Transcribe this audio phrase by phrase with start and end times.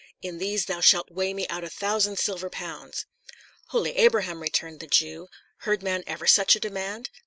[0.23, 3.05] In these shalt thou weigh me out a thousand silver pounds."
[3.67, 5.27] "Holy Abraham!" returned the Jew,
[5.57, 7.11] "heard man ever such a demand?